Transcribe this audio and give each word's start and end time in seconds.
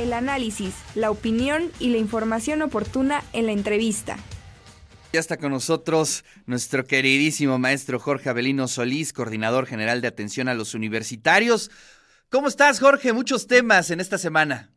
el 0.00 0.12
análisis, 0.12 0.74
la 0.94 1.10
opinión 1.10 1.70
y 1.78 1.90
la 1.90 1.98
información 1.98 2.62
oportuna 2.62 3.22
en 3.32 3.46
la 3.46 3.52
entrevista. 3.52 4.16
Ya 5.12 5.20
está 5.20 5.36
con 5.36 5.50
nosotros 5.50 6.24
nuestro 6.46 6.84
queridísimo 6.84 7.58
maestro 7.58 7.98
Jorge 7.98 8.28
Abelino 8.28 8.68
Solís, 8.68 9.12
coordinador 9.12 9.66
general 9.66 10.00
de 10.00 10.08
atención 10.08 10.48
a 10.48 10.54
los 10.54 10.74
universitarios. 10.74 11.70
¿Cómo 12.28 12.48
estás, 12.48 12.78
Jorge? 12.78 13.12
Muchos 13.12 13.46
temas 13.46 13.90
en 13.90 14.00
esta 14.00 14.18
semana. 14.18 14.70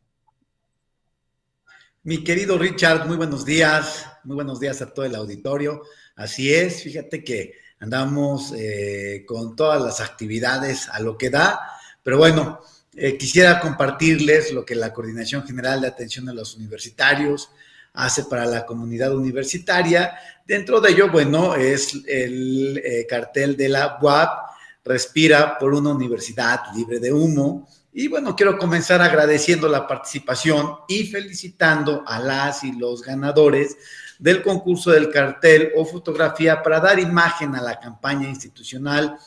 Mi 2.02 2.24
querido 2.24 2.58
Richard, 2.58 3.08
muy 3.08 3.16
buenos 3.16 3.46
días. 3.46 4.08
Muy 4.24 4.36
buenos 4.36 4.60
días 4.60 4.82
a 4.82 4.92
todo 4.92 5.06
el 5.06 5.16
auditorio. 5.16 5.84
Así 6.16 6.54
es, 6.54 6.84
fíjate 6.84 7.24
que 7.24 7.54
andamos 7.80 8.54
eh, 8.58 9.24
con 9.28 9.56
todas 9.56 9.82
las 9.82 10.02
actividades 10.02 10.90
a 10.90 11.00
lo 11.00 11.18
que 11.18 11.30
da, 11.30 11.60
pero 12.02 12.18
bueno, 12.18 12.60
eh, 12.96 13.18
quisiera 13.18 13.60
compartirles 13.60 14.52
lo 14.52 14.66
que 14.66 14.76
la 14.76 14.94
Coordinación 14.94 15.46
General 15.46 15.82
de 15.82 15.88
Atención 15.88 16.30
a 16.30 16.34
los 16.34 16.56
Universitarios 16.56 17.50
hace 17.94 18.24
para 18.26 18.46
la 18.46 18.66
comunidad 18.66 19.16
universitaria. 19.16 20.16
Dentro 20.46 20.82
de 20.82 20.92
ello, 20.92 21.12
bueno, 21.12 21.56
es 21.56 21.94
el 22.08 22.82
eh, 22.84 23.06
cartel 23.08 23.56
de 23.56 23.70
la 23.70 23.98
UAP, 24.02 24.54
Respira 24.86 25.58
por 25.58 25.74
una 25.74 25.92
universidad 25.92 26.60
libre 26.76 27.00
de 27.00 27.14
humo. 27.14 27.70
Y 27.94 28.10
bueno, 28.10 28.36
quiero 28.36 28.58
comenzar 28.58 29.02
agradeciendo 29.02 29.70
la 29.70 29.88
participación 29.88 30.76
y 30.90 31.06
felicitando 31.06 32.04
a 32.06 32.20
las 32.20 32.66
y 32.66 32.74
los 32.74 33.02
ganadores 33.02 33.78
del 34.20 34.42
concurso 34.42 34.92
del 34.92 35.10
cartel 35.10 35.72
o 35.78 35.86
fotografía 35.86 36.62
para 36.62 36.82
dar 36.82 37.00
imagen 37.00 37.56
a 37.56 37.62
la 37.62 37.80
campaña 37.80 38.28
institucional 38.28 39.18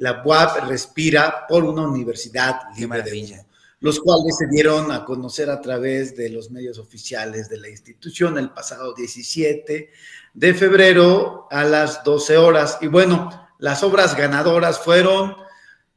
la 0.00 0.22
UAP 0.24 0.66
respira 0.66 1.46
por 1.46 1.62
una 1.62 1.82
universidad 1.82 2.60
libre 2.74 3.02
de 3.02 3.10
humo, 3.10 3.46
los 3.80 4.00
cuales 4.00 4.34
se 4.38 4.46
dieron 4.46 4.90
a 4.90 5.04
conocer 5.04 5.50
a 5.50 5.60
través 5.60 6.16
de 6.16 6.30
los 6.30 6.50
medios 6.50 6.78
oficiales 6.78 7.50
de 7.50 7.58
la 7.58 7.68
institución 7.68 8.38
el 8.38 8.48
pasado 8.48 8.94
17 8.94 9.90
de 10.32 10.54
febrero 10.54 11.46
a 11.50 11.64
las 11.64 12.02
12 12.02 12.38
horas. 12.38 12.78
Y 12.80 12.86
bueno, 12.86 13.48
las 13.58 13.82
obras 13.82 14.16
ganadoras 14.16 14.78
fueron 14.78 15.36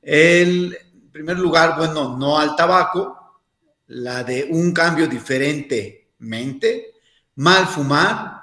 el 0.02 0.78
en 0.92 1.12
primer 1.12 1.40
lugar, 1.40 1.78
bueno, 1.78 2.18
no 2.18 2.38
al 2.38 2.58
tabaco, 2.58 3.40
la 3.88 4.24
de 4.26 4.48
un 4.50 4.74
cambio 4.74 5.08
diferentemente, 5.08 6.96
mal 7.36 7.68
fumar, 7.68 8.42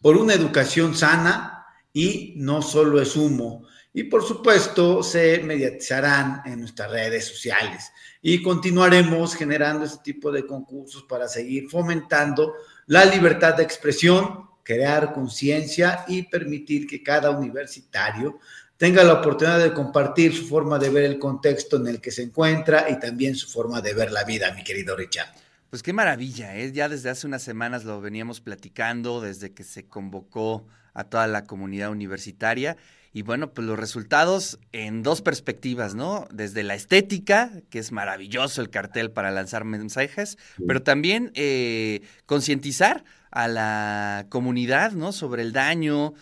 por 0.00 0.16
una 0.16 0.34
educación 0.34 0.94
sana 0.94 1.66
y 1.92 2.34
no 2.36 2.62
solo 2.62 3.00
es 3.00 3.16
humo 3.16 3.64
y 3.92 4.04
por 4.04 4.24
supuesto 4.24 5.02
se 5.02 5.40
mediatizarán 5.42 6.42
en 6.44 6.60
nuestras 6.60 6.90
redes 6.90 7.26
sociales 7.26 7.90
y 8.22 8.42
continuaremos 8.42 9.34
generando 9.34 9.84
este 9.84 10.12
tipo 10.12 10.30
de 10.30 10.46
concursos 10.46 11.02
para 11.04 11.26
seguir 11.26 11.68
fomentando 11.68 12.54
la 12.86 13.04
libertad 13.04 13.56
de 13.56 13.62
expresión, 13.62 14.48
crear 14.62 15.12
conciencia 15.12 16.04
y 16.06 16.22
permitir 16.22 16.86
que 16.86 17.02
cada 17.02 17.30
universitario 17.30 18.38
tenga 18.76 19.02
la 19.04 19.14
oportunidad 19.14 19.58
de 19.58 19.74
compartir 19.74 20.34
su 20.34 20.46
forma 20.46 20.78
de 20.78 20.90
ver 20.90 21.04
el 21.04 21.18
contexto 21.18 21.76
en 21.76 21.86
el 21.86 22.00
que 22.00 22.10
se 22.10 22.22
encuentra 22.22 22.86
y 22.88 22.98
también 22.98 23.34
su 23.34 23.48
forma 23.48 23.80
de 23.80 23.94
ver 23.94 24.12
la 24.12 24.24
vida, 24.24 24.54
mi 24.54 24.64
querido 24.64 24.96
Richard. 24.96 25.28
Pues 25.68 25.82
qué 25.82 25.92
maravilla, 25.92 26.56
¿eh? 26.56 26.72
ya 26.72 26.88
desde 26.88 27.10
hace 27.10 27.26
unas 27.26 27.42
semanas 27.42 27.84
lo 27.84 28.00
veníamos 28.00 28.40
platicando, 28.40 29.20
desde 29.20 29.52
que 29.52 29.64
se 29.64 29.86
convocó 29.86 30.66
a 30.94 31.04
toda 31.04 31.26
la 31.26 31.44
comunidad 31.44 31.90
universitaria 31.90 32.76
y 33.12 33.22
bueno, 33.22 33.52
pues 33.52 33.66
los 33.66 33.78
resultados 33.78 34.58
en 34.72 35.02
dos 35.02 35.20
perspectivas, 35.20 35.94
¿no? 35.94 36.28
Desde 36.32 36.62
la 36.62 36.74
estética, 36.74 37.50
que 37.68 37.80
es 37.80 37.90
maravilloso 37.90 38.62
el 38.62 38.70
cartel 38.70 39.10
para 39.10 39.32
lanzar 39.32 39.64
mensajes, 39.64 40.38
pero 40.66 40.82
también 40.82 41.32
eh, 41.34 42.02
concientizar 42.26 43.04
a 43.32 43.48
la 43.48 44.26
comunidad, 44.28 44.92
¿no? 44.92 45.10
Sobre 45.12 45.42
el 45.42 45.52
daño 45.52 46.14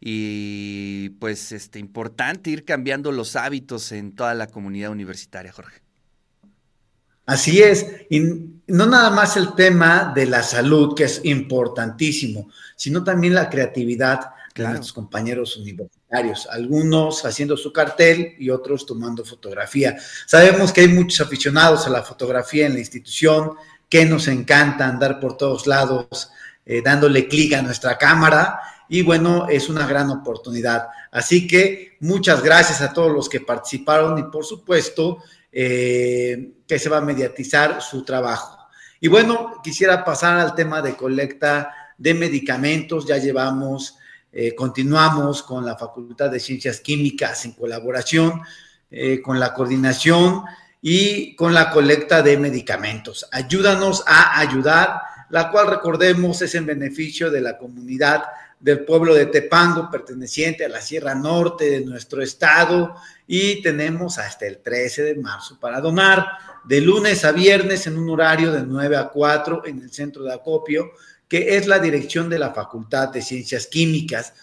y 0.00 1.10
pues 1.20 1.52
este 1.52 1.78
importante 1.78 2.50
ir 2.50 2.64
cambiando 2.64 3.12
los 3.12 3.36
hábitos 3.36 3.92
en 3.92 4.12
toda 4.12 4.34
la 4.34 4.48
comunidad 4.48 4.90
universitaria, 4.90 5.52
Jorge. 5.52 5.81
Así 7.32 7.62
es, 7.62 7.86
y 8.10 8.20
no 8.66 8.84
nada 8.84 9.08
más 9.08 9.38
el 9.38 9.54
tema 9.54 10.12
de 10.14 10.26
la 10.26 10.42
salud, 10.42 10.94
que 10.94 11.04
es 11.04 11.22
importantísimo, 11.24 12.50
sino 12.76 13.02
también 13.02 13.34
la 13.34 13.48
creatividad 13.48 14.32
de 14.54 14.64
nuestros 14.64 14.92
compañeros 14.92 15.56
universitarios, 15.56 16.46
algunos 16.50 17.24
haciendo 17.24 17.56
su 17.56 17.72
cartel 17.72 18.34
y 18.38 18.50
otros 18.50 18.84
tomando 18.84 19.24
fotografía. 19.24 19.96
Sabemos 20.26 20.74
que 20.74 20.82
hay 20.82 20.88
muchos 20.88 21.26
aficionados 21.26 21.86
a 21.86 21.90
la 21.90 22.02
fotografía 22.02 22.66
en 22.66 22.74
la 22.74 22.80
institución, 22.80 23.52
que 23.88 24.04
nos 24.04 24.28
encanta 24.28 24.86
andar 24.86 25.18
por 25.18 25.38
todos 25.38 25.66
lados 25.66 26.30
eh, 26.66 26.82
dándole 26.84 27.28
clic 27.28 27.54
a 27.54 27.62
nuestra 27.62 27.96
cámara 27.96 28.60
y 28.90 29.00
bueno, 29.00 29.48
es 29.48 29.70
una 29.70 29.86
gran 29.86 30.10
oportunidad. 30.10 30.88
Así 31.12 31.46
que 31.46 31.96
muchas 32.00 32.42
gracias 32.42 32.80
a 32.80 32.92
todos 32.92 33.12
los 33.12 33.28
que 33.28 33.40
participaron 33.40 34.18
y 34.18 34.24
por 34.24 34.44
supuesto 34.44 35.18
eh, 35.52 36.54
que 36.66 36.78
se 36.80 36.88
va 36.88 36.98
a 36.98 37.02
mediatizar 37.02 37.80
su 37.80 38.04
trabajo. 38.04 38.58
Y 38.98 39.06
bueno, 39.06 39.60
quisiera 39.62 40.04
pasar 40.04 40.40
al 40.40 40.56
tema 40.56 40.82
de 40.82 40.96
colecta 40.96 41.72
de 41.96 42.14
medicamentos. 42.14 43.06
Ya 43.06 43.18
llevamos 43.18 43.96
eh, 44.34 44.54
continuamos 44.54 45.42
con 45.42 45.66
la 45.66 45.76
Facultad 45.76 46.30
de 46.30 46.40
Ciencias 46.40 46.80
Químicas 46.80 47.44
en 47.44 47.52
colaboración 47.52 48.40
eh, 48.90 49.20
con 49.20 49.38
la 49.38 49.52
coordinación 49.52 50.44
y 50.80 51.36
con 51.36 51.52
la 51.52 51.70
colecta 51.70 52.22
de 52.22 52.38
medicamentos. 52.38 53.28
Ayúdanos 53.30 54.02
a 54.06 54.40
ayudar, 54.40 55.02
la 55.28 55.50
cual 55.50 55.68
recordemos 55.68 56.40
es 56.40 56.54
en 56.54 56.64
beneficio 56.64 57.30
de 57.30 57.42
la 57.42 57.58
comunidad 57.58 58.24
del 58.62 58.84
pueblo 58.84 59.14
de 59.14 59.26
Tepango, 59.26 59.90
perteneciente 59.90 60.64
a 60.64 60.68
la 60.68 60.80
Sierra 60.80 61.14
Norte 61.14 61.68
de 61.68 61.84
nuestro 61.84 62.22
estado, 62.22 62.94
y 63.26 63.60
tenemos 63.60 64.18
hasta 64.18 64.46
el 64.46 64.58
13 64.58 65.02
de 65.02 65.14
marzo 65.16 65.58
para 65.60 65.80
donar 65.80 66.26
de 66.64 66.80
lunes 66.80 67.24
a 67.24 67.32
viernes 67.32 67.86
en 67.86 67.98
un 67.98 68.08
horario 68.08 68.52
de 68.52 68.62
9 68.62 68.96
a 68.96 69.08
4 69.08 69.66
en 69.66 69.82
el 69.82 69.92
centro 69.92 70.22
de 70.22 70.32
acopio 70.32 70.92
que 71.32 71.56
es 71.56 71.66
la 71.66 71.78
dirección 71.78 72.28
de 72.28 72.38
la 72.38 72.52
Facultad 72.52 73.08
de 73.08 73.22
Ciencias 73.22 73.66
Químicas, 73.66 74.34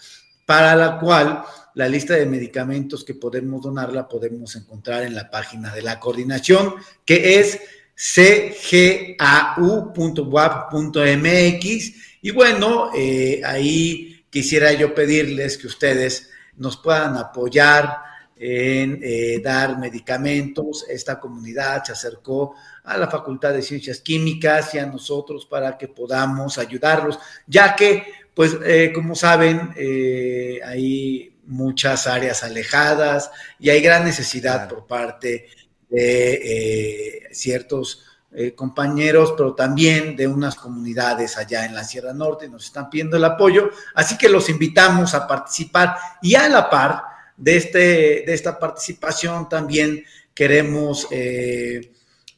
para 0.44 0.74
la 0.74 0.98
cual 0.98 1.44
la 1.76 1.88
lista 1.88 2.14
de 2.14 2.26
medicamentos 2.26 3.04
que 3.04 3.14
podemos 3.14 3.62
donar 3.62 3.92
la 3.92 4.08
podemos 4.08 4.56
encontrar 4.56 5.04
en 5.04 5.14
la 5.14 5.30
página 5.30 5.72
de 5.72 5.82
la 5.82 6.00
coordinación, 6.00 6.74
que 7.04 7.38
es 7.38 7.60
cgau.wap.mx. 8.00 9.20
Y 12.22 12.30
bueno, 12.30 12.90
eh, 12.96 13.42
ahí 13.44 14.24
quisiera 14.30 14.72
yo 14.72 14.94
pedirles 14.94 15.58
que 15.58 15.66
ustedes 15.66 16.30
nos 16.56 16.78
puedan 16.78 17.18
apoyar 17.18 17.98
en 18.36 19.00
eh, 19.02 19.42
dar 19.44 19.78
medicamentos. 19.78 20.86
Esta 20.88 21.20
comunidad 21.20 21.84
se 21.84 21.92
acercó 21.92 22.54
a 22.84 22.96
la 22.96 23.08
Facultad 23.08 23.52
de 23.52 23.60
Ciencias 23.60 24.00
Químicas 24.00 24.74
y 24.74 24.78
a 24.78 24.86
nosotros 24.86 25.44
para 25.44 25.76
que 25.76 25.88
podamos 25.88 26.56
ayudarlos, 26.56 27.18
ya 27.46 27.76
que, 27.76 28.04
pues, 28.32 28.56
eh, 28.64 28.92
como 28.94 29.14
saben, 29.14 29.74
hay 30.64 31.36
muchas 31.44 32.06
áreas 32.06 32.42
alejadas 32.44 33.30
y 33.58 33.68
hay 33.68 33.82
gran 33.82 34.04
necesidad 34.04 34.68
por 34.68 34.86
parte 34.86 35.48
de 35.90 36.32
eh, 36.34 37.28
ciertos 37.32 38.04
compañeros, 38.54 39.34
pero 39.36 39.56
también 39.56 40.14
de 40.14 40.28
unas 40.28 40.54
comunidades 40.54 41.36
allá 41.36 41.66
en 41.66 41.74
la 41.74 41.82
Sierra 41.82 42.12
Norte, 42.12 42.48
nos 42.48 42.66
están 42.66 42.88
pidiendo 42.88 43.16
el 43.16 43.24
apoyo, 43.24 43.70
así 43.92 44.16
que 44.16 44.28
los 44.28 44.48
invitamos 44.48 45.14
a 45.14 45.26
participar. 45.26 45.96
Y 46.22 46.36
a 46.36 46.48
la 46.48 46.70
par 46.70 47.02
de, 47.36 47.56
este, 47.56 47.78
de 48.24 48.32
esta 48.32 48.56
participación 48.56 49.48
también 49.48 50.04
queremos 50.32 51.08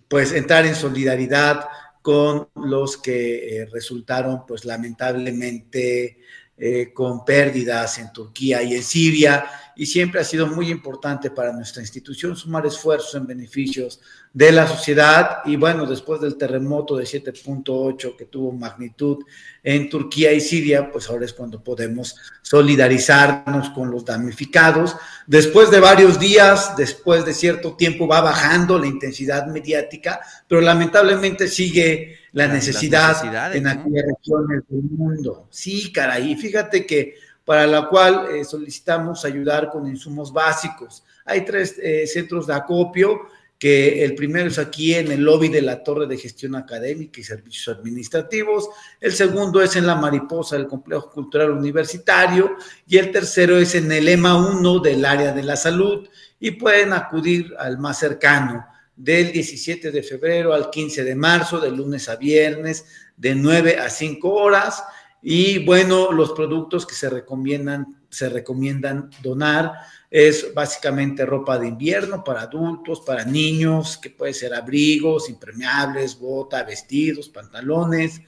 pues 0.09 0.33
entrar 0.33 0.65
en 0.65 0.75
solidaridad 0.75 1.69
con 2.03 2.49
los 2.57 2.97
que 2.97 3.63
eh, 3.63 3.67
resultaron 3.73 4.45
pues 4.45 4.65
lamentablemente 4.65 6.19
eh, 6.59 6.93
con 6.93 7.25
pérdidas 7.25 7.99
en 7.99 8.13
Turquía 8.13 8.63
y 8.63 8.75
en 8.75 8.83
Siria 8.83 9.47
y 9.77 9.87
siempre 9.87 10.21
ha 10.21 10.25
sido 10.25 10.47
muy 10.47 10.71
importante 10.71 11.31
para 11.31 11.53
nuestra 11.53 11.83
institución 11.83 12.37
sumar 12.37 12.67
esfuerzos 12.67 13.15
en 13.15 13.27
beneficios 13.27 14.01
de 14.33 14.51
la 14.51 14.67
sociedad 14.67 15.39
y 15.45 15.57
bueno, 15.57 15.87
después 15.87 16.21
del 16.21 16.37
terremoto 16.37 16.97
de 16.97 17.05
7.8 17.05 18.17
que 18.17 18.25
tuvo 18.27 18.53
magnitud 18.53 19.25
en 19.63 19.91
Turquía 19.91 20.33
y 20.33 20.41
Siria, 20.41 20.91
pues 20.91 21.09
ahora 21.09 21.27
es 21.27 21.33
cuando 21.33 21.63
podemos 21.63 22.17
solidarizarnos 22.41 23.71
con 23.71 23.91
los 23.91 24.05
damnificados. 24.05 24.97
Después 25.27 25.71
de 25.71 25.81
varios 25.81 26.19
días, 26.19 26.77
después 26.77 27.25
de 27.25 27.35
cierto 27.35 27.77
tiempo 27.77 28.09
va 28.09 28.21
bajando 28.21 28.79
la 28.79 28.87
intensidad 28.87 29.47
mediática, 29.47 30.21
pero 30.49 30.61
lamentablemente 30.61 31.47
sigue 31.47 32.19
la, 32.33 32.49
necesidad 32.49 33.55
en 33.55 33.67
aquellas 33.67 34.05
regiones 34.07 34.63
del 34.69 34.83
mundo. 34.83 35.47
Sí, 35.51 35.93
caray, 35.93 36.35
fíjate 36.37 36.87
que 36.87 37.17
para 37.45 37.67
la 37.67 37.89
cual 37.89 38.29
eh, 38.33 38.45
solicitamos 38.45 39.25
ayudar 39.25 39.71
con 39.71 39.87
insumos 39.87 40.33
básicos. 40.33 41.03
Hay 41.25 41.45
tres 41.45 41.77
eh, 41.83 42.07
centros 42.07 42.47
de 42.47 42.55
acopio 42.55 43.23
que 43.63 44.03
el 44.03 44.17
primero 44.17 44.49
es 44.49 44.59
aquí 44.59 44.93
en 44.93 45.13
el 45.13 45.23
lobby 45.23 45.47
de 45.47 45.63
la 45.63 45.85
Torre 45.85 46.09
de 46.09 46.19
Gestión 46.19 46.57
Académica 46.57 47.21
y 47.21 47.23
Servicios 47.23 47.77
Administrativos, 47.77 48.69
el 49.01 49.13
segundo 49.13 49.63
es 49.63 49.77
en 49.77 49.87
la 49.87 49.95
Mariposa 49.95 50.57
del 50.57 50.67
Complejo 50.67 51.13
Cultural 51.13 51.53
Universitario 51.53 52.57
y 52.89 52.99
el 52.99 53.13
tercero 53.13 53.57
es 53.59 53.77
en 53.77 53.93
el 53.93 54.09
EMA 54.09 54.35
1 54.35 54.81
del 54.81 55.05
área 55.05 55.33
de 55.33 55.45
la 55.45 55.55
salud 55.55 56.09
y 56.41 56.51
pueden 56.51 56.93
acudir 56.93 57.55
al 57.57 57.79
más 57.79 58.01
cercano 58.01 58.67
del 58.97 59.31
17 59.31 59.93
de 59.93 60.03
febrero 60.03 60.55
al 60.55 60.69
15 60.69 61.05
de 61.05 61.15
marzo, 61.15 61.61
de 61.61 61.71
lunes 61.71 62.09
a 62.09 62.17
viernes, 62.17 62.85
de 63.17 63.37
9 63.37 63.79
a 63.79 63.89
5 63.89 64.29
horas. 64.29 64.83
Y 65.23 65.65
bueno, 65.65 66.11
los 66.11 66.33
productos 66.33 66.85
que 66.85 66.95
se 66.95 67.09
recomiendan, 67.09 68.03
se 68.11 68.29
recomiendan 68.29 69.09
donar 69.23 69.73
es 70.11 70.53
básicamente 70.53 71.25
ropa 71.25 71.59
de 71.59 71.69
invierno 71.69 72.23
para 72.25 72.43
adultos, 72.43 73.01
para 73.01 73.25
niños, 73.25 73.97
que 73.97 74.11
puede 74.11 74.35
ser 74.35 74.53
abrigos, 74.53 75.31
impermeables, 75.31 76.19
bota, 76.19 76.65
vestidos, 76.65 77.29
pantalones, 77.29 78.21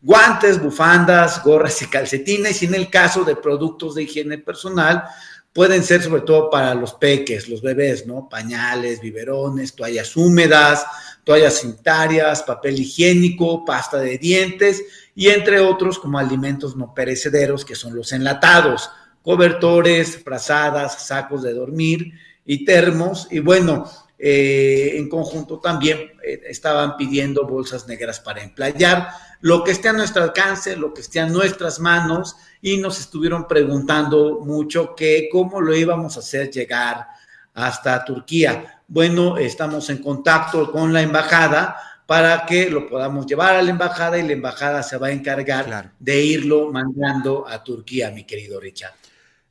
guantes, 0.00 0.62
bufandas, 0.62 1.42
gorras 1.42 1.80
y 1.82 1.86
calcetines. 1.86 2.62
Y 2.62 2.66
en 2.66 2.74
el 2.74 2.90
caso 2.90 3.24
de 3.24 3.34
productos 3.34 3.94
de 3.94 4.02
higiene 4.02 4.38
personal, 4.38 5.04
pueden 5.52 5.82
ser 5.82 6.02
sobre 6.02 6.22
todo 6.22 6.50
para 6.50 6.74
los 6.74 6.94
peques, 6.94 7.48
los 7.48 7.62
bebés, 7.62 8.06
¿no? 8.06 8.28
Pañales, 8.28 9.00
biberones, 9.00 9.74
toallas 9.74 10.16
húmedas, 10.16 10.84
toallas 11.24 11.60
sanitarias, 11.60 12.42
papel 12.42 12.78
higiénico, 12.78 13.64
pasta 13.64 13.98
de 13.98 14.18
dientes 14.18 14.82
y 15.14 15.28
entre 15.28 15.60
otros 15.60 15.98
como 15.98 16.18
alimentos 16.18 16.76
no 16.76 16.94
perecederos 16.94 17.64
que 17.64 17.74
son 17.74 17.94
los 17.94 18.12
enlatados 18.12 18.90
cobertores, 19.22 20.22
frazadas, 20.22 21.06
sacos 21.06 21.42
de 21.42 21.54
dormir 21.54 22.12
y 22.44 22.64
termos. 22.64 23.28
Y 23.30 23.38
bueno, 23.38 23.88
eh, 24.18 24.92
en 24.96 25.08
conjunto 25.08 25.58
también 25.60 26.12
eh, 26.24 26.42
estaban 26.46 26.96
pidiendo 26.96 27.46
bolsas 27.46 27.86
negras 27.86 28.20
para 28.20 28.42
emplayar, 28.42 29.08
lo 29.40 29.64
que 29.64 29.72
esté 29.72 29.88
a 29.88 29.92
nuestro 29.92 30.22
alcance, 30.22 30.76
lo 30.76 30.94
que 30.94 31.00
esté 31.00 31.20
a 31.20 31.26
nuestras 31.26 31.80
manos, 31.80 32.36
y 32.60 32.76
nos 32.76 33.00
estuvieron 33.00 33.48
preguntando 33.48 34.40
mucho 34.40 34.94
que 34.94 35.28
cómo 35.30 35.60
lo 35.60 35.74
íbamos 35.74 36.16
a 36.16 36.20
hacer 36.20 36.50
llegar 36.50 37.06
hasta 37.54 38.04
Turquía. 38.04 38.82
Bueno, 38.86 39.36
estamos 39.38 39.90
en 39.90 39.98
contacto 39.98 40.70
con 40.70 40.92
la 40.92 41.02
embajada 41.02 41.76
para 42.06 42.44
que 42.46 42.68
lo 42.68 42.88
podamos 42.88 43.26
llevar 43.26 43.56
a 43.56 43.62
la 43.62 43.70
embajada 43.70 44.18
y 44.18 44.26
la 44.26 44.32
embajada 44.32 44.82
se 44.82 44.96
va 44.96 45.08
a 45.08 45.12
encargar 45.12 45.92
de 45.98 46.24
irlo 46.24 46.70
mandando 46.72 47.48
a 47.48 47.62
Turquía, 47.62 48.10
mi 48.10 48.24
querido 48.24 48.60
Richard. 48.60 48.92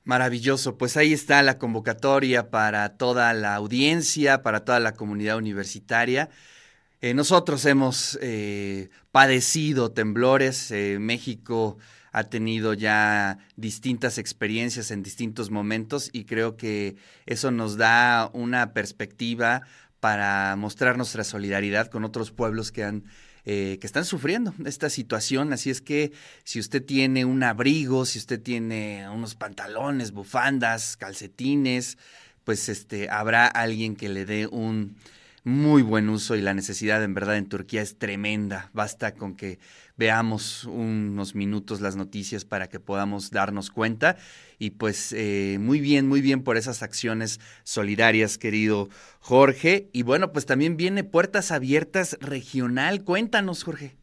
Maravilloso, 0.03 0.77
pues 0.77 0.97
ahí 0.97 1.13
está 1.13 1.43
la 1.43 1.59
convocatoria 1.59 2.49
para 2.49 2.97
toda 2.97 3.33
la 3.33 3.55
audiencia, 3.55 4.41
para 4.41 4.65
toda 4.65 4.79
la 4.79 4.93
comunidad 4.93 5.37
universitaria. 5.37 6.29
Eh, 7.01 7.13
nosotros 7.13 7.65
hemos 7.65 8.17
eh, 8.21 8.89
padecido 9.11 9.91
temblores, 9.91 10.71
eh, 10.71 10.97
México 10.99 11.77
ha 12.11 12.25
tenido 12.25 12.73
ya 12.73 13.37
distintas 13.55 14.17
experiencias 14.17 14.91
en 14.91 15.01
distintos 15.01 15.49
momentos 15.49 16.09
y 16.13 16.25
creo 16.25 16.57
que 16.57 16.95
eso 17.25 17.51
nos 17.51 17.77
da 17.77 18.29
una 18.33 18.73
perspectiva 18.73 19.61
para 20.01 20.57
mostrar 20.57 20.97
nuestra 20.97 21.23
solidaridad 21.23 21.87
con 21.87 22.03
otros 22.03 22.31
pueblos 22.31 22.73
que 22.73 22.83
han 22.83 23.05
eh, 23.43 23.79
que 23.81 23.87
están 23.87 24.05
sufriendo 24.05 24.53
esta 24.65 24.89
situación. 24.91 25.51
Así 25.51 25.71
es 25.71 25.81
que 25.81 26.11
si 26.43 26.59
usted 26.59 26.85
tiene 26.85 27.25
un 27.25 27.41
abrigo, 27.41 28.05
si 28.05 28.19
usted 28.19 28.39
tiene 28.39 29.09
unos 29.09 29.33
pantalones, 29.33 30.11
bufandas, 30.11 30.95
calcetines, 30.95 31.97
pues 32.43 32.69
este, 32.69 33.09
habrá 33.09 33.47
alguien 33.47 33.95
que 33.95 34.09
le 34.09 34.25
dé 34.25 34.45
un 34.45 34.95
muy 35.43 35.81
buen 35.81 36.07
uso 36.09 36.35
y 36.35 36.41
la 36.41 36.53
necesidad 36.53 37.03
en 37.03 37.15
verdad 37.15 37.37
en 37.37 37.49
Turquía 37.49 37.81
es 37.81 37.97
tremenda. 37.97 38.69
Basta 38.73 39.15
con 39.15 39.35
que 39.35 39.57
veamos 40.01 40.63
unos 40.63 41.35
minutos 41.35 41.79
las 41.79 41.95
noticias 41.95 42.43
para 42.43 42.69
que 42.69 42.79
podamos 42.79 43.29
darnos 43.29 43.69
cuenta. 43.69 44.17
Y 44.57 44.71
pues 44.71 45.13
eh, 45.15 45.57
muy 45.59 45.79
bien, 45.79 46.07
muy 46.07 46.21
bien 46.21 46.41
por 46.41 46.57
esas 46.57 46.81
acciones 46.81 47.39
solidarias, 47.63 48.39
querido 48.39 48.89
Jorge. 49.19 49.89
Y 49.93 50.01
bueno, 50.01 50.33
pues 50.33 50.47
también 50.47 50.75
viene 50.75 51.03
Puertas 51.03 51.51
Abiertas 51.51 52.17
Regional. 52.19 53.03
Cuéntanos, 53.03 53.63
Jorge. 53.63 53.95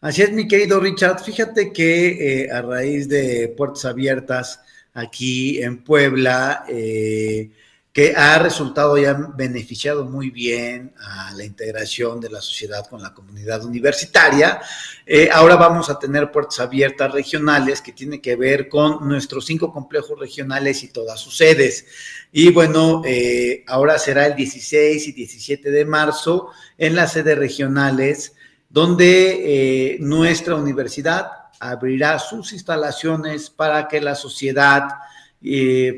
Así 0.00 0.22
es, 0.22 0.32
mi 0.32 0.48
querido 0.48 0.80
Richard. 0.80 1.22
Fíjate 1.22 1.70
que 1.70 2.44
eh, 2.44 2.50
a 2.50 2.62
raíz 2.62 3.10
de 3.10 3.52
Puertas 3.54 3.84
Abiertas 3.84 4.62
aquí 4.94 5.62
en 5.62 5.84
Puebla, 5.84 6.64
eh, 6.66 7.50
que 7.92 8.14
ha 8.16 8.38
resultado 8.38 8.96
y 8.96 9.04
ha 9.04 9.12
beneficiado 9.12 10.06
muy 10.06 10.30
bien 10.30 10.94
a 10.98 11.32
la 11.34 11.44
integración 11.44 12.20
de 12.20 12.30
la 12.30 12.40
sociedad 12.40 12.86
con 12.86 13.02
la 13.02 13.12
comunidad 13.12 13.62
universitaria. 13.66 14.62
Eh, 15.04 15.28
ahora 15.30 15.56
vamos 15.56 15.90
a 15.90 15.98
tener 15.98 16.32
puertas 16.32 16.60
abiertas 16.60 17.12
regionales 17.12 17.82
que 17.82 17.92
tiene 17.92 18.22
que 18.22 18.34
ver 18.34 18.70
con 18.70 19.06
nuestros 19.06 19.44
cinco 19.44 19.70
complejos 19.74 20.18
regionales 20.18 20.82
y 20.82 20.88
todas 20.88 21.20
sus 21.20 21.36
sedes. 21.36 21.84
Y 22.32 22.50
bueno, 22.50 23.02
eh, 23.04 23.62
ahora 23.66 23.98
será 23.98 24.24
el 24.24 24.36
16 24.36 25.08
y 25.08 25.12
17 25.12 25.70
de 25.70 25.84
marzo 25.84 26.48
en 26.78 26.96
las 26.96 27.12
sedes 27.12 27.36
regionales, 27.36 28.32
donde 28.70 29.92
eh, 29.94 29.96
nuestra 30.00 30.54
universidad 30.54 31.30
abrirá 31.60 32.18
sus 32.18 32.54
instalaciones 32.54 33.50
para 33.50 33.86
que 33.86 34.00
la 34.00 34.14
sociedad 34.14 34.88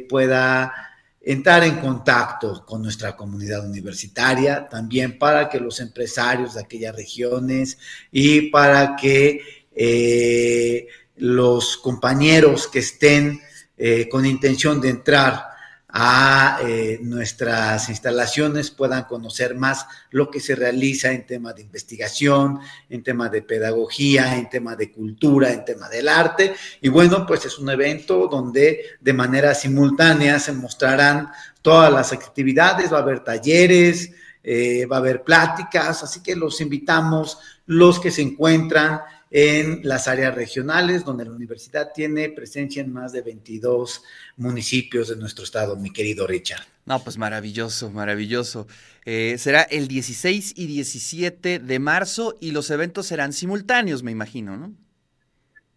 pueda 0.09 0.94
entrar 1.27 1.65
en 1.65 1.77
contacto 1.77 2.65
con 2.67 2.83
nuestra 2.83 3.17
comunidad 3.17 3.67
universitaria, 3.67 4.69
también 4.69 5.19
para 5.19 5.49
que 5.49 5.59
los 5.59 5.81
empresarios 5.81 6.55
de 6.55 6.61
aquellas 6.61 6.95
regiones 6.95 7.79
y 8.13 8.51
para 8.51 8.95
que 8.95 9.41
eh, 9.75 10.87
los 11.17 11.79
compañeros 11.79 12.69
que 12.69 12.81
estén 12.81 13.41
eh, 13.77 14.09
con 14.09 14.27
intención 14.27 14.81
de 14.81 14.91
entrar 14.91 15.54
a 15.97 16.59
eh, 16.63 16.99
nuestras 17.03 17.89
instalaciones 17.89 18.73
puedan 18.73 19.05
conocer 19.05 19.55
más 19.55 19.87
lo 20.11 20.29
que 20.29 20.41
se 20.41 20.57
realiza 20.57 21.13
en 21.13 21.25
temas 21.25 21.55
de 21.55 21.63
investigación, 21.63 22.59
en 22.91 23.05
temas 23.05 23.31
de 23.31 23.43
pedagogía, 23.43 24.37
en 24.37 24.51
temas 24.51 24.77
de 24.77 24.91
cultura, 24.91 25.53
en 25.53 25.65
temas 25.65 25.91
del 25.91 26.09
arte. 26.09 26.57
Y 26.81 26.89
bueno, 26.89 27.25
pues 27.25 27.45
es 27.45 27.61
un 27.61 27.71
evento 27.71 28.27
donde 28.27 28.81
de 29.01 29.13
manera 29.13 29.55
simultánea 29.55 30.41
se 30.41 30.53
mostrarán 30.53 31.31
todas 31.63 31.93
las 31.93 32.13
actividades, 32.13 32.93
va 32.93 32.99
a 32.99 33.03
haber 33.03 33.21
talleres, 33.21 34.11
eh, 34.43 34.87
va 34.87 34.97
a 34.97 34.99
haber 34.99 35.23
pláticas, 35.23 36.03
así 36.03 36.25
que 36.25 36.35
los 36.35 36.61
invitamos, 36.61 37.39
los 37.67 38.01
que 38.01 38.11
se 38.11 38.23
encuentran 38.23 39.01
en 39.37 39.81
las 39.83 40.07
áreas 40.07 40.33
regionales, 40.33 41.05
donde 41.05 41.25
la 41.25 41.33
universidad 41.33 41.91
tiene 41.93 42.29
presencia 42.29 42.81
en 42.81 42.93
más 42.93 43.11
de 43.11 43.21
22 43.21 44.05
municipios 44.37 45.09
de 45.09 45.17
nuestro 45.17 45.43
estado, 45.43 45.75
mi 45.75 45.93
querido 45.93 46.25
Richard. 46.25 46.63
No, 46.87 47.03
pues 47.03 47.19
maravilloso, 47.19 47.91
maravilloso. 47.91 48.69
Eh, 49.05 49.35
será 49.37 49.63
el 49.63 49.89
16 49.89 50.53
y 50.55 50.69
17 50.69 51.59
de 51.59 51.79
marzo 51.81 52.39
y 52.41 52.53
los 52.53 52.71
eventos 52.71 53.09
serán 53.09 53.33
simultáneos, 53.33 54.05
me 54.05 54.13
imagino, 54.13 54.57
¿no? 54.57 54.73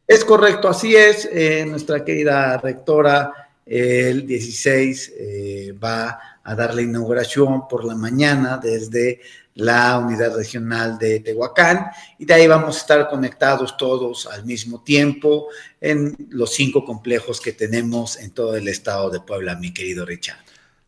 Es 0.05 0.23
correcto, 0.23 0.69
así 0.69 0.95
es. 0.95 1.27
Eh, 1.31 1.65
nuestra 1.67 2.05
querida 2.05 2.59
rectora 2.59 3.33
el 3.65 4.27
16 4.27 5.13
eh, 5.17 5.75
va 5.83 6.19
a 6.43 6.55
dar 6.55 6.75
la 6.75 6.83
inauguración 6.83 7.67
por 7.67 7.85
la 7.85 7.95
mañana 7.95 8.59
desde 8.61 9.19
la 9.57 9.97
unidad 9.97 10.35
regional 10.35 10.97
de 10.99 11.19
Tehuacán 11.19 11.87
y 12.19 12.25
de 12.25 12.33
ahí 12.33 12.47
vamos 12.47 12.75
a 12.75 12.79
estar 12.79 13.09
conectados 13.09 13.75
todos 13.75 14.27
al 14.27 14.45
mismo 14.45 14.83
tiempo 14.83 15.47
en 15.81 16.15
los 16.29 16.53
cinco 16.53 16.85
complejos 16.85 17.41
que 17.41 17.53
tenemos 17.53 18.17
en 18.17 18.31
todo 18.31 18.55
el 18.55 18.67
estado 18.67 19.09
de 19.09 19.19
Puebla, 19.19 19.55
mi 19.55 19.73
querido 19.73 20.05
Richard. 20.05 20.37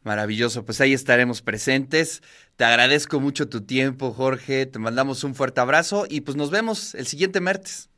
Maravilloso, 0.03 0.63
pues 0.63 0.79
ahí 0.81 0.93
estaremos 0.93 1.41
presentes. 1.41 2.21
Te 2.55 2.63
agradezco 2.63 3.19
mucho 3.19 3.49
tu 3.49 3.61
tiempo, 3.61 4.13
Jorge. 4.13 4.65
Te 4.65 4.79
mandamos 4.79 5.23
un 5.23 5.33
fuerte 5.33 5.61
abrazo 5.61 6.05
y 6.07 6.21
pues 6.21 6.37
nos 6.37 6.51
vemos 6.51 6.93
el 6.95 7.07
siguiente 7.07 7.41
martes. 7.41 7.89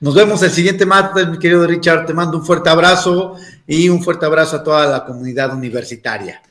Nos 0.00 0.14
vemos 0.14 0.42
el 0.42 0.50
siguiente 0.50 0.86
martes, 0.86 1.26
mi 1.26 1.38
querido 1.38 1.66
Richard. 1.66 2.06
Te 2.06 2.14
mando 2.14 2.38
un 2.38 2.44
fuerte 2.44 2.68
abrazo 2.68 3.36
y 3.66 3.88
un 3.88 4.02
fuerte 4.04 4.26
abrazo 4.26 4.56
a 4.56 4.62
toda 4.62 4.86
la 4.86 5.04
comunidad 5.04 5.54
universitaria. 5.54 6.42